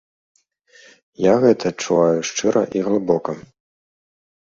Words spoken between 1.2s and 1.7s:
Я гэта